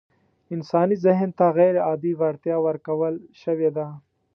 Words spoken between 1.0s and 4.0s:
ذهن ته غيرعادي وړتيا ورکول شوې ده.